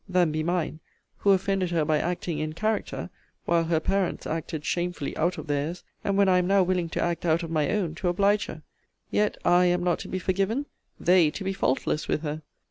[0.17, 0.79] ]than be mine,
[1.17, 3.07] who offended her by acting in character,
[3.45, 7.01] while her parents acted shamefully out of theirs, and when I am now willing to
[7.03, 8.63] act out of my own to oblige her;
[9.11, 10.65] yet I am not to be forgiven;
[10.99, 12.41] they to be faultless with her!